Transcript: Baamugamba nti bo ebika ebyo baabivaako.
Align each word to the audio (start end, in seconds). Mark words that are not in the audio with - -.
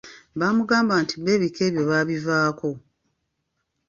Baamugamba 0.39 0.93
nti 1.03 1.15
bo 1.21 1.27
ebika 1.35 1.61
ebyo 1.67 1.83
baabivaako. 1.89 2.69